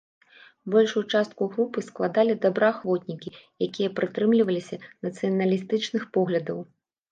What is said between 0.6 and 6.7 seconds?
Большую частку групы складалі добраахвотнікі, якія прытрымліваліся нацыяналістычных поглядаў.